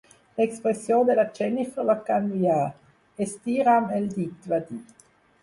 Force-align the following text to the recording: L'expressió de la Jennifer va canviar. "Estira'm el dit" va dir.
L'expressió 0.39 0.95
de 1.09 1.15
la 1.19 1.25
Jennifer 1.39 1.85
va 1.89 1.97
canviar. 2.07 2.57
"Estira'm 3.27 3.95
el 4.01 4.09
dit" 4.17 4.51
va 4.57 4.63
dir. 4.73 4.83